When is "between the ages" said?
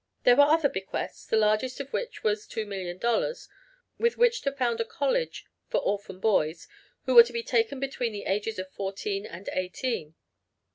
7.79-8.57